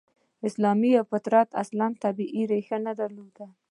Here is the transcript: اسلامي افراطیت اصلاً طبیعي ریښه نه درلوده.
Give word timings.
اسلامي 0.47 0.91
افراطیت 1.03 1.49
اصلاً 1.63 1.87
طبیعي 2.03 2.43
ریښه 2.51 2.77
نه 2.85 2.93
درلوده. 2.99 3.45